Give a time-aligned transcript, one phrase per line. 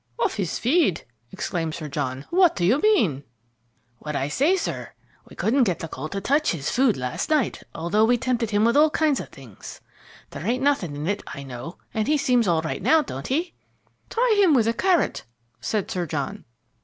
[0.17, 2.25] "Off his feed?, exclaimed Sir John.
[2.31, 3.23] "What do you mean?"
[3.99, 4.93] "What I say, sir.
[5.29, 8.65] We couldn't get the colt to touch his food last night, although we tempted him
[8.65, 9.79] with all kinds of things.
[10.31, 13.53] There ain't nothing in it, I know, and he seems all right now, don't he?"
[14.09, 15.23] "Try him with a carrot,"
[15.59, 16.45] said Sir John.